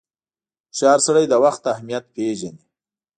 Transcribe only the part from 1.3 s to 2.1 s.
وخت اهمیت